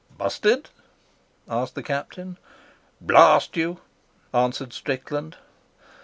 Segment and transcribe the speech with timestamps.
[0.17, 0.69] "Busted?"
[1.47, 2.39] asked the Captain.
[2.99, 3.81] "Blast you,"
[4.33, 5.37] answered Strickland.